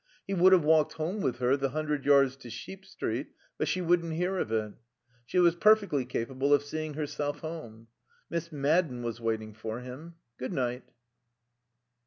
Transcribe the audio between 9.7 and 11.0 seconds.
him. Good night.